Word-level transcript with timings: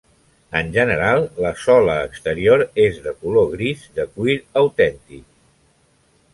En 0.61 0.69
general, 0.77 1.25
la 1.45 1.51
sola 1.65 1.97
exterior 2.07 2.65
és 2.87 2.99
de 3.09 3.15
color 3.21 3.53
gris, 3.55 3.87
de 4.01 4.09
cuir 4.17 4.41
autèntic. 4.65 5.25